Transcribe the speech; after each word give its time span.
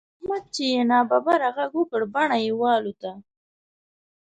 پر 0.03 0.07
احمد 0.17 0.43
چې 0.55 0.63
يې 0.71 0.81
ناببره 0.89 1.49
غږ 1.57 1.71
وکړ؛ 1.79 2.01
بڼه 2.13 2.37
يې 2.45 2.51
والوته. 2.61 3.11